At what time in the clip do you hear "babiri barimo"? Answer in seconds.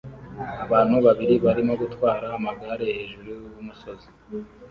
1.05-1.73